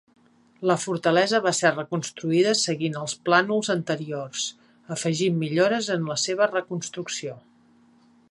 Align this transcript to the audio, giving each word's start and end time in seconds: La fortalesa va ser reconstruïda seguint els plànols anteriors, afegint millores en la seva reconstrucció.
La 0.69 0.75
fortalesa 0.83 1.39
va 1.47 1.51
ser 1.57 1.71
reconstruïda 1.73 2.53
seguint 2.61 2.95
els 3.01 3.13
plànols 3.27 3.69
anteriors, 3.75 4.45
afegint 4.97 5.39
millores 5.45 5.91
en 5.97 6.09
la 6.13 6.19
seva 6.25 6.49
reconstrucció. 6.55 7.37